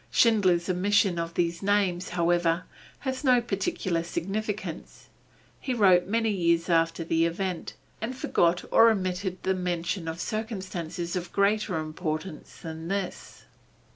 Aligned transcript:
Schindler's 0.09 0.67
omission 0.67 1.19
of 1.19 1.35
these 1.35 1.61
names, 1.61 2.09
however, 2.09 2.63
has 3.01 3.23
no 3.23 3.39
particular 3.39 4.01
significance; 4.01 5.09
he 5.59 5.75
wrote 5.75 6.07
many 6.07 6.31
years 6.31 6.69
after 6.69 7.03
the 7.03 7.25
event, 7.27 7.75
and 8.01 8.17
forgot 8.17 8.63
or 8.71 8.89
omitted 8.89 9.37
the 9.43 9.53
mention 9.53 10.07
of 10.07 10.19
circumstances 10.19 11.15
of 11.15 11.31
greater 11.31 11.77
importance 11.77 12.57
than 12.63 12.87
this. 12.87 13.45